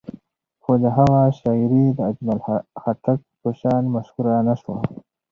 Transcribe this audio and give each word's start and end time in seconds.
خو 0.63 0.71
د 0.83 0.85
هغه 0.97 1.19
شاعري 1.39 1.85
د 1.97 1.99
اجمل 2.09 2.37
خټک 2.81 3.19
په 3.41 3.49
شان 3.59 3.83
مشهوره 3.95 4.35
نه 4.47 4.55
شوه. 4.61 4.77